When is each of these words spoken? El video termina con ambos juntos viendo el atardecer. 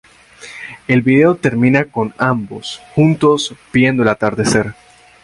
El 0.87 1.03
video 1.03 1.35
termina 1.35 1.85
con 1.85 2.15
ambos 2.17 2.81
juntos 2.95 3.53
viendo 3.71 4.01
el 4.01 4.09
atardecer. 4.09 4.73